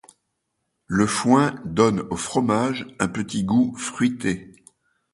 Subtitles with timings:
[0.87, 4.51] Le foin donne au fromage un petit goût fruité.